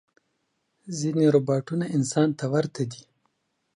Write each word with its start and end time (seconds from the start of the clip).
ځینې 0.99 1.25
روباټونه 1.35 1.85
انسان 1.95 2.29
ته 2.39 2.45
ورته 2.53 2.81
دي. 2.91 3.03